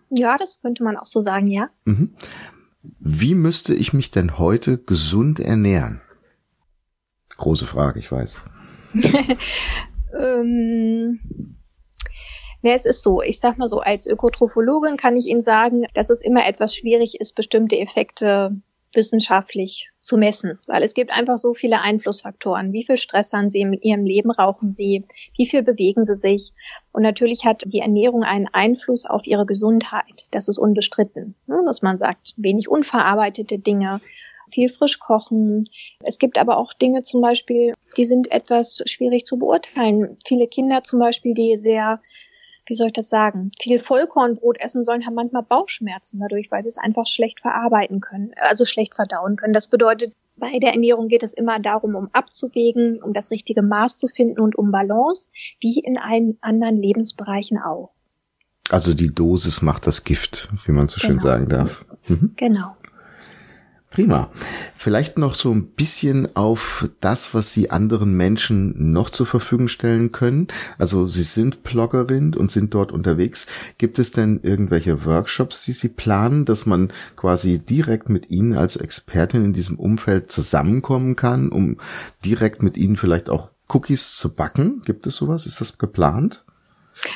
Ja, 0.10 0.36
das 0.36 0.60
könnte 0.63 0.84
man 0.84 0.98
auch 0.98 1.05
so 1.05 1.22
sagen, 1.22 1.46
ja. 1.46 1.69
Mhm. 1.86 2.15
Wie 3.00 3.36
müsste 3.36 3.75
ich 3.75 3.93
mich 3.93 4.10
denn 4.10 4.39
heute 4.39 4.79
gesund 4.79 5.39
ernähren? 5.39 6.01
Große 7.38 7.67
Frage, 7.67 8.00
ich 8.00 8.12
weiß. 8.12 8.41
ähm, 10.19 11.19
Ne, 12.62 12.74
es 12.74 12.86
ist 12.86 13.03
so, 13.03 13.22
ich 13.22 13.39
sag 13.39 13.58
mal 13.58 13.67
so, 13.67 13.79
als 13.79 14.05
Ökotrophologin 14.08 14.98
kann 14.98 15.15
ich 15.15 15.27
Ihnen 15.27 15.41
sagen, 15.41 15.86
dass 15.93 16.10
es 16.10 16.22
immer 16.22 16.46
etwas 16.46 16.75
schwierig 16.75 17.22
ist, 17.22 17.36
bestimmte 17.36 17.77
Effekte 17.77 18.60
wissenschaftlich 18.93 19.89
zu 20.01 20.17
messen, 20.17 20.58
weil 20.67 20.81
es 20.84 20.93
gibt 20.93 21.12
einfach 21.12 21.38
so 21.38 21.53
viele 21.53 21.81
Einflussfaktoren. 21.81 22.74
Wie 22.74 22.84
viel 22.84 22.98
Stress 22.98 23.34
haben 23.34 23.51
Sie 23.51 23.62
in 23.62 23.74
Ihrem 23.74 24.05
Leben? 24.05 24.31
Rauchen 24.31 24.72
Sie? 24.72 25.05
Wie 25.38 25.46
viel 25.46 25.62
bewegen 25.62 26.03
Sie 26.03 26.15
sich? 26.15 26.51
Und 26.91 27.03
natürlich 27.03 27.46
hat 27.46 27.63
die 27.65 27.79
Ernährung 27.79 28.24
einen 28.24 28.48
Einfluss 28.48 29.05
auf 29.05 29.27
Ihre 29.27 29.46
Gesundheit. 29.46 30.27
Das 30.31 30.48
ist 30.48 30.58
unbestritten, 30.58 31.36
ne? 31.48 31.62
dass 31.65 31.81
man 31.81 31.98
sagt, 31.98 32.34
wenig 32.38 32.69
unverarbeitete 32.69 33.60
Dinge, 33.60 34.01
viel 34.51 34.69
frisch 34.69 35.00
kochen. 35.00 35.67
Es 36.01 36.17
gibt 36.17 36.38
aber 36.38 36.58
auch 36.58 36.74
Dinge 36.74 37.03
zum 37.03 37.22
Beispiel, 37.22 37.74
die 37.98 38.05
sind 38.05 38.31
etwas 38.31 38.81
schwierig 38.86 39.25
zu 39.25 39.38
beurteilen. 39.38 40.17
Viele 40.25 40.48
Kinder 40.48 40.84
zum 40.84 41.00
Beispiel, 41.00 41.34
die 41.34 41.55
sehr 41.55 42.01
wie 42.70 42.76
soll 42.76 42.88
ich 42.88 42.94
das 42.94 43.10
sagen, 43.10 43.52
viel 43.60 43.80
Vollkornbrot 43.80 44.60
essen 44.60 44.84
sollen, 44.84 45.06
haben 45.06 45.16
manchmal 45.16 45.44
Bauchschmerzen 45.44 46.20
dadurch, 46.20 46.52
weil 46.52 46.64
sie 46.64 46.70
es 46.70 46.78
einfach 46.78 47.08
schlecht 47.08 47.40
verarbeiten 47.40 48.00
können, 48.00 48.32
also 48.38 48.66
schlecht 48.66 48.96
verdauen 48.96 49.36
können. 49.36 49.54
Das 49.54 49.68
bedeutet, 49.68 50.14
bei 50.38 50.60
der 50.60 50.74
Ernährung 50.74 51.08
geht 51.08 51.24
es 51.24 51.34
immer 51.34 51.60
darum, 51.60 51.96
um 51.96 52.10
abzuwägen, 52.14 53.02
um 53.04 53.14
das 53.14 53.32
richtige 53.32 53.62
Maß 53.62 53.98
zu 53.98 54.08
finden 54.08 54.40
und 54.40 54.56
um 54.56 54.72
Balance, 54.72 55.30
wie 55.60 55.80
in 55.80 55.98
allen 55.98 56.38
anderen 56.42 56.82
Lebensbereichen 56.82 57.58
auch. 57.58 57.92
Also 58.70 58.94
die 58.94 59.14
Dosis 59.14 59.62
macht 59.62 59.88
das 59.88 60.04
Gift, 60.04 60.50
wie 60.66 60.72
man 60.72 60.88
so 60.88 61.00
genau. 61.00 61.08
schön 61.08 61.20
sagen 61.20 61.50
darf. 61.50 61.86
Mhm. 62.08 62.34
Genau. 62.36 62.76
Prima. 63.91 64.29
Vielleicht 64.77 65.17
noch 65.17 65.34
so 65.34 65.51
ein 65.51 65.65
bisschen 65.65 66.36
auf 66.36 66.88
das, 67.00 67.34
was 67.34 67.53
Sie 67.53 67.72
anderen 67.72 68.15
Menschen 68.15 68.91
noch 68.91 69.10
zur 69.10 69.25
Verfügung 69.25 69.67
stellen 69.67 70.12
können. 70.12 70.48
Also 70.77 71.08
Sie 71.08 71.24
sind 71.24 71.63
Bloggerin 71.63 72.36
und 72.36 72.51
sind 72.51 72.74
dort 72.75 72.91
unterwegs. 72.91 73.48
Gibt 73.79 73.98
es 73.98 74.12
denn 74.12 74.41
irgendwelche 74.43 75.05
Workshops, 75.05 75.65
die 75.65 75.74
Sie 75.74 75.89
planen, 75.89 76.46
dass 76.46 76.67
man 76.67 76.93
quasi 77.15 77.58
direkt 77.58 78.10
mit 78.10 78.29
Ihnen 78.29 78.53
als 78.53 78.75
Expertin 78.75 79.43
in 79.43 79.53
diesem 79.53 79.79
Umfeld 79.79 80.31
zusammenkommen 80.31 81.15
kann, 81.15 81.50
um 81.50 81.77
direkt 82.24 82.62
mit 82.62 82.77
Ihnen 82.77 82.96
vielleicht 82.96 83.27
auch 83.27 83.50
Cookies 83.69 84.15
zu 84.15 84.31
backen? 84.31 84.84
Gibt 84.86 85.08
es 85.08 85.15
sowas? 85.15 85.48
Ist 85.48 85.62
das 85.62 85.79
geplant? 85.79 86.43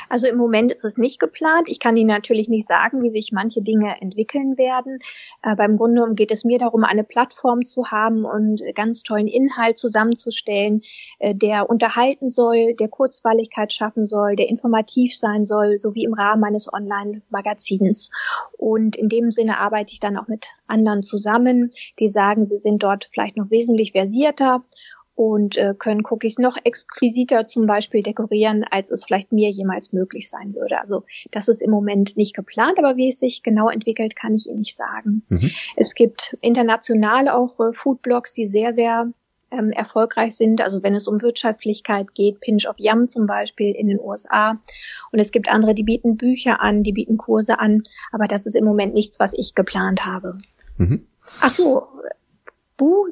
Also 0.08 0.26
im 0.26 0.36
Moment 0.36 0.72
ist 0.72 0.84
es 0.84 0.96
nicht 0.96 1.20
geplant. 1.20 1.68
Ich 1.68 1.78
kann 1.78 1.96
Ihnen 1.96 2.08
natürlich 2.08 2.48
nicht 2.48 2.66
sagen, 2.66 3.02
wie 3.02 3.10
sich 3.10 3.32
manche 3.32 3.62
Dinge 3.62 4.00
entwickeln 4.00 4.56
werden. 4.58 4.98
Aber 5.42 5.64
im 5.64 5.76
Grunde 5.76 6.14
geht 6.14 6.30
es 6.30 6.44
mir 6.44 6.58
darum, 6.58 6.84
eine 6.84 7.04
Plattform 7.04 7.66
zu 7.66 7.90
haben 7.90 8.24
und 8.24 8.62
ganz 8.74 9.02
tollen 9.02 9.26
Inhalt 9.26 9.78
zusammenzustellen, 9.78 10.82
äh, 11.18 11.34
der 11.34 11.68
unterhalten 11.68 12.30
soll, 12.30 12.74
der 12.74 12.88
Kurzweiligkeit 12.88 13.72
schaffen 13.72 14.06
soll, 14.06 14.36
der 14.36 14.48
informativ 14.48 15.16
sein 15.16 15.44
soll, 15.44 15.78
sowie 15.78 16.04
im 16.04 16.14
Rahmen 16.14 16.40
meines 16.40 16.72
Online-Magazins. 16.72 18.10
Und 18.56 18.96
in 18.96 19.08
dem 19.08 19.30
Sinne 19.30 19.58
arbeite 19.58 19.92
ich 19.92 20.00
dann 20.00 20.16
auch 20.16 20.28
mit 20.28 20.46
anderen 20.66 21.02
zusammen, 21.02 21.70
die 21.98 22.08
sagen, 22.08 22.44
sie 22.44 22.58
sind 22.58 22.82
dort 22.82 23.04
vielleicht 23.12 23.36
noch 23.36 23.50
wesentlich 23.50 23.92
versierter 23.92 24.64
und 25.14 25.56
äh, 25.56 25.74
können 25.78 26.02
Cookies 26.08 26.38
noch 26.38 26.56
exquisiter 26.64 27.46
zum 27.46 27.66
Beispiel 27.66 28.02
dekorieren, 28.02 28.64
als 28.68 28.90
es 28.90 29.04
vielleicht 29.04 29.32
mir 29.32 29.50
jemals 29.50 29.92
möglich 29.92 30.28
sein 30.28 30.54
würde. 30.54 30.80
Also 30.80 31.04
das 31.30 31.48
ist 31.48 31.62
im 31.62 31.70
Moment 31.70 32.16
nicht 32.16 32.34
geplant, 32.34 32.78
aber 32.78 32.96
wie 32.96 33.08
es 33.08 33.20
sich 33.20 33.42
genau 33.42 33.68
entwickelt, 33.68 34.16
kann 34.16 34.34
ich 34.34 34.46
Ihnen 34.48 34.58
nicht 34.58 34.74
sagen. 34.74 35.22
Mhm. 35.28 35.50
Es 35.76 35.94
gibt 35.94 36.36
international 36.40 37.28
auch 37.28 37.60
äh, 37.60 37.72
Foodblogs, 37.72 38.32
die 38.32 38.46
sehr, 38.46 38.72
sehr 38.72 39.12
ähm, 39.52 39.70
erfolgreich 39.70 40.34
sind. 40.34 40.60
Also 40.60 40.82
wenn 40.82 40.94
es 40.94 41.06
um 41.06 41.22
Wirtschaftlichkeit 41.22 42.14
geht, 42.14 42.40
Pinch 42.40 42.66
of 42.68 42.76
Yum 42.78 43.06
zum 43.08 43.26
Beispiel 43.26 43.72
in 43.74 43.88
den 43.88 44.00
USA. 44.00 44.58
Und 45.12 45.18
es 45.20 45.30
gibt 45.30 45.48
andere, 45.48 45.74
die 45.74 45.84
bieten 45.84 46.16
Bücher 46.16 46.60
an, 46.60 46.82
die 46.82 46.92
bieten 46.92 47.16
Kurse 47.16 47.60
an. 47.60 47.82
Aber 48.10 48.26
das 48.26 48.46
ist 48.46 48.56
im 48.56 48.64
Moment 48.64 48.94
nichts, 48.94 49.20
was 49.20 49.34
ich 49.34 49.54
geplant 49.54 50.04
habe. 50.04 50.38
Mhm. 50.76 51.06
Ach 51.40 51.50
so, 51.50 51.86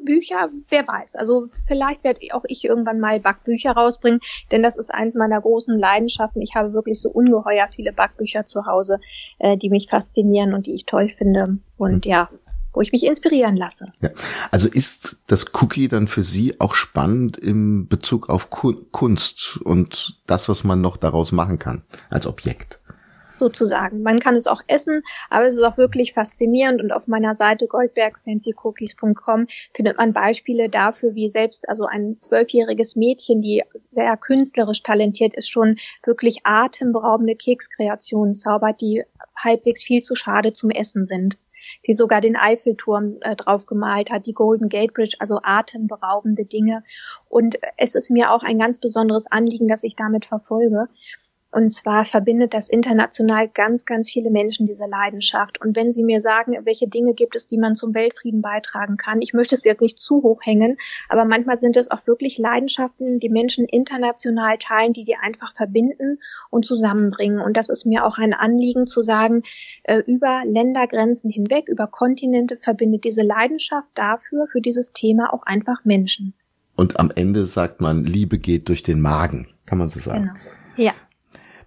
Bücher, 0.05 0.51
wer 0.69 0.87
weiß. 0.87 1.17
Also 1.17 1.47
vielleicht 1.67 2.05
werde 2.05 2.21
auch 2.33 2.45
ich 2.47 2.65
irgendwann 2.65 3.01
mal 3.01 3.21
Backbücher 3.21 3.73
rausbringen, 3.73 4.21
denn 4.51 4.63
das 4.63 4.77
ist 4.77 4.93
eins 4.93 5.15
meiner 5.15 5.41
großen 5.41 5.79
Leidenschaften. 5.79 6.43
Ich 6.43 6.55
habe 6.55 6.73
wirklich 6.73 7.01
so 7.01 7.11
ungeheuer 7.11 7.69
viele 7.75 7.93
Backbücher 7.93 8.45
zu 8.45 8.67
Hause, 8.67 8.99
äh, 9.39 9.57
die 9.57 9.71
mich 9.71 9.89
faszinieren 9.89 10.55
und 10.55 10.67
die 10.67 10.75
ich 10.75 10.87
toll 10.87 11.09
finde. 11.09 11.59
Und 11.77 12.07
mhm. 12.07 12.11
ja, 12.11 12.29
wo 12.73 12.81
ich 12.81 12.93
mich 12.93 13.05
inspirieren 13.05 13.57
lasse. 13.57 13.93
Ja. 14.01 14.11
Also 14.51 14.69
ist 14.69 15.19
das 15.27 15.53
Cookie 15.61 15.89
dann 15.89 16.09
für 16.09 16.23
Sie 16.23 16.59
auch 16.61 16.75
spannend 16.75 17.37
im 17.37 17.87
Bezug 17.89 18.29
auf 18.29 18.49
Kunst 18.51 19.59
und 19.59 20.21
das, 20.27 20.49
was 20.49 20.65
man 20.65 20.81
noch 20.81 20.97
daraus 20.97 21.33
machen 21.33 21.59
kann 21.59 21.83
als 22.11 22.27
Objekt? 22.27 22.81
Sozusagen. 23.43 24.03
Man 24.03 24.21
kann 24.21 24.37
es 24.37 24.47
auch 24.47 24.63
essen, 24.69 25.03
aber 25.29 25.47
es 25.47 25.55
ist 25.55 25.63
auch 25.63 25.77
wirklich 25.77 26.13
faszinierend 26.13 26.81
und 26.81 26.93
auf 26.93 27.09
meiner 27.09 27.35
Seite 27.35 27.67
goldbergfancycookies.com 27.67 29.49
findet 29.75 29.97
man 29.97 30.13
Beispiele 30.13 30.69
dafür, 30.69 31.17
wie 31.17 31.29
selbst 31.29 31.69
also 31.69 31.87
ein 31.87 32.17
zwölfjähriges 32.17 32.95
Mädchen, 32.95 33.43
die 33.43 33.65
sehr 33.75 34.17
künstlerisch 34.17 34.85
talentiert 34.85 35.35
ist, 35.35 35.51
schon 35.51 35.77
wirklich 36.05 36.43
atemberaubende 36.45 37.35
Kekskreationen 37.35 38.35
zaubert, 38.35 38.81
die 38.81 39.03
halbwegs 39.37 39.83
viel 39.83 40.03
zu 40.03 40.15
schade 40.15 40.53
zum 40.53 40.71
Essen 40.71 41.05
sind 41.05 41.39
die 41.87 41.95
sogar 41.95 42.21
den 42.21 42.37
Eiffelturm 42.37 43.19
äh, 43.21 43.37
drauf 43.37 43.67
gemalt 43.67 44.11
hat, 44.11 44.27
die 44.27 44.35
Golden 44.35 44.69
Gate 44.69 44.93
Bridge, 44.95 45.17
also 45.19 45.41
atemberaubende 45.43 46.45
Dinge. 46.45 46.83
Und 47.29 47.59
es 47.77 47.95
ist 47.95 48.11
mir 48.11 48.31
auch 48.31 48.43
ein 48.43 48.59
ganz 48.59 48.79
besonderes 48.79 49.31
Anliegen, 49.31 49.69
dass 49.69 49.85
ich 49.85 49.97
damit 49.97 50.25
verfolge. 50.25 50.89
Und 51.53 51.69
zwar 51.69 52.07
verbindet 52.07 52.55
das 52.55 52.71
international 52.71 53.47
ganz, 53.47 53.85
ganz 53.85 54.11
viele 54.11 54.31
Menschen 54.31 54.67
diese 54.67 54.87
Leidenschaft. 54.87 55.61
Und 55.61 55.77
wenn 55.77 55.93
Sie 55.93 56.03
mir 56.03 56.23
sagen, 56.23 56.57
welche 56.65 56.89
Dinge 56.89 57.13
gibt 57.13 57.37
es, 57.37 57.47
die 57.47 57.59
man 57.59 57.75
zum 57.75 57.95
Weltfrieden 57.95 58.41
beitragen 58.41 58.97
kann, 58.97 59.21
ich 59.21 59.35
möchte 59.35 59.55
es 59.55 59.65
jetzt 59.65 59.83
nicht 59.83 60.01
zu 60.01 60.23
hoch 60.23 60.41
hängen, 60.43 60.79
aber 61.11 61.27
manchmal 61.27 61.59
sind 61.59 61.77
es 61.77 61.91
auch 61.91 62.07
wirklich 62.07 62.39
Leidenschaften, 62.39 63.21
die 63.21 63.29
Menschen 63.29 63.67
international 63.67 64.57
teilen, 64.59 64.95
die 64.95 65.05
die 65.05 65.17
einfach 65.17 65.55
verbinden 65.55 66.21
und 66.49 66.65
zusammenbringen. 66.65 67.39
Und 67.39 67.59
das 67.59 67.69
ist 67.69 67.85
mir 67.85 68.07
auch 68.07 68.17
ein 68.17 68.33
Anliegen 68.33 68.87
zu 68.87 69.03
sagen, 69.03 69.43
äh, 69.83 69.99
über 70.07 70.43
Ländergrenzen 70.47 71.31
hinweg, 71.31 71.69
über 71.69 71.87
Kontinente 71.87 72.57
verbindet 72.57 73.05
diese 73.05 73.23
Leidenschaft 73.23 73.91
dafür, 73.95 74.47
für 74.47 74.63
dieses 74.63 74.93
Thema 74.95 75.35
auch 75.35 75.43
einfach 75.43 75.85
Menschen. 75.85 76.33
Und 76.77 76.99
am 76.99 77.11
Ende 77.15 77.45
sagt 77.45 77.83
man, 77.83 78.05
Liebe 78.05 78.39
geht 78.39 78.71
durch 78.71 78.83
den 78.83 79.03
Magen, 79.03 79.49
kann 79.67 79.77
man 79.77 79.91
so 79.91 80.01
sagen. 80.01 80.31
Genau. 80.33 80.89
Ja. 80.89 80.95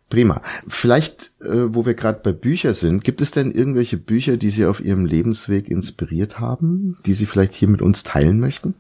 Prima. 0.10 0.42
Vielleicht, 0.68 1.32
äh, 1.42 1.74
wo 1.74 1.86
wir 1.86 1.96
gerade 1.96 2.20
bei 2.24 2.32
Büchern 2.32 2.74
sind, 2.74 3.04
gibt 3.04 3.22
es 3.22 3.32
denn 3.32 3.52
irgendwelche 3.52 3.98
Bücher, 3.98 4.38
die 4.38 4.50
Sie 4.50 4.66
auf 4.66 4.80
Ihrem 4.80 5.06
Lebensweg 5.06 5.68
inspiriert 5.68 6.40
haben, 6.40 6.98
die 7.06 7.14
Sie 7.14 7.26
vielleicht 7.26 7.56
hier 7.56 7.68
mit 7.68 7.82
uns 7.82 8.04
teilen 8.04 8.40
möchten? 8.40 8.76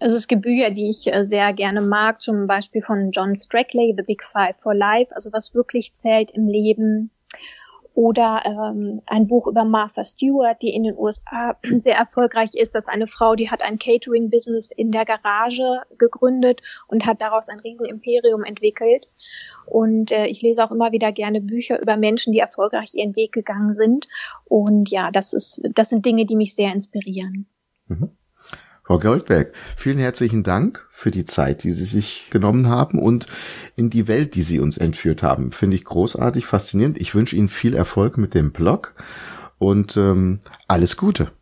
Also 0.00 0.16
es 0.16 0.28
gibt 0.28 0.42
Bücher, 0.42 0.70
die 0.70 0.88
ich 0.88 1.12
äh, 1.12 1.24
sehr 1.24 1.52
gerne 1.52 1.82
mag, 1.82 2.22
zum 2.22 2.46
Beispiel 2.46 2.82
von 2.82 3.10
John 3.10 3.36
Strackley, 3.36 3.94
The 3.96 4.04
Big 4.04 4.22
Five 4.22 4.56
for 4.56 4.74
Life, 4.74 5.14
also 5.14 5.32
was 5.32 5.54
wirklich 5.54 5.94
zählt 5.94 6.30
im 6.30 6.46
Leben. 6.46 7.10
Oder 7.98 8.42
ähm, 8.44 9.00
ein 9.08 9.26
Buch 9.26 9.48
über 9.48 9.64
Martha 9.64 10.04
Stewart, 10.04 10.62
die 10.62 10.72
in 10.72 10.84
den 10.84 10.96
USA 10.96 11.56
sehr 11.78 11.96
erfolgreich 11.96 12.50
ist. 12.54 12.76
Das 12.76 12.84
ist 12.84 12.88
eine 12.88 13.08
Frau, 13.08 13.34
die 13.34 13.50
hat 13.50 13.64
ein 13.64 13.76
Catering-Business 13.76 14.70
in 14.70 14.92
der 14.92 15.04
Garage 15.04 15.82
gegründet 15.98 16.62
und 16.86 17.06
hat 17.06 17.20
daraus 17.20 17.48
ein 17.48 17.58
Riesenimperium 17.58 18.44
entwickelt. 18.44 19.08
Und 19.66 20.12
äh, 20.12 20.26
ich 20.26 20.42
lese 20.42 20.64
auch 20.64 20.70
immer 20.70 20.92
wieder 20.92 21.10
gerne 21.10 21.40
Bücher 21.40 21.82
über 21.82 21.96
Menschen, 21.96 22.32
die 22.32 22.38
erfolgreich 22.38 22.94
ihren 22.94 23.16
Weg 23.16 23.32
gegangen 23.32 23.72
sind. 23.72 24.06
Und 24.44 24.92
ja, 24.92 25.10
das 25.10 25.32
ist, 25.32 25.60
das 25.74 25.88
sind 25.88 26.06
Dinge, 26.06 26.24
die 26.24 26.36
mich 26.36 26.54
sehr 26.54 26.72
inspirieren. 26.72 27.48
Mhm. 27.88 28.16
Frau 28.88 28.98
Goldberg, 28.98 29.52
vielen 29.76 29.98
herzlichen 29.98 30.42
Dank 30.42 30.88
für 30.90 31.10
die 31.10 31.26
Zeit, 31.26 31.62
die 31.62 31.72
Sie 31.72 31.84
sich 31.84 32.28
genommen 32.30 32.70
haben 32.70 32.98
und 32.98 33.26
in 33.76 33.90
die 33.90 34.08
Welt, 34.08 34.34
die 34.34 34.40
Sie 34.40 34.60
uns 34.60 34.78
entführt 34.78 35.22
haben. 35.22 35.52
Finde 35.52 35.76
ich 35.76 35.84
großartig, 35.84 36.46
faszinierend. 36.46 36.98
Ich 36.98 37.14
wünsche 37.14 37.36
Ihnen 37.36 37.50
viel 37.50 37.74
Erfolg 37.74 38.16
mit 38.16 38.32
dem 38.32 38.50
Blog 38.50 38.94
und 39.58 39.98
ähm, 39.98 40.40
alles 40.68 40.96
Gute. 40.96 41.32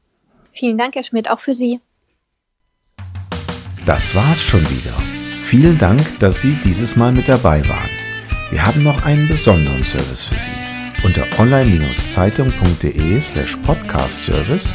Vielen 0.54 0.76
Dank, 0.76 0.96
Herr 0.96 1.04
Schmidt, 1.04 1.30
auch 1.30 1.38
für 1.38 1.54
Sie. 1.54 1.78
Das 3.84 4.16
war's 4.16 4.42
schon 4.42 4.68
wieder. 4.68 4.96
Vielen 5.40 5.78
Dank, 5.78 6.02
dass 6.18 6.40
Sie 6.40 6.56
dieses 6.64 6.96
Mal 6.96 7.12
mit 7.12 7.28
dabei 7.28 7.62
waren. 7.68 7.90
Wir 8.50 8.66
haben 8.66 8.82
noch 8.82 9.04
einen 9.04 9.28
besonderen 9.28 9.84
Service 9.84 10.24
für 10.24 10.36
Sie. 10.36 10.50
Unter 11.04 11.24
online-zeitung.de 11.38 13.20
slash 13.20 13.56
podcast 13.58 14.24
service 14.24 14.74